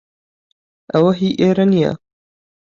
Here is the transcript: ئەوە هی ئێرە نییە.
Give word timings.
ئەوە 0.91 1.11
هی 1.19 1.31
ئێرە 1.41 1.65
نییە. 1.71 1.93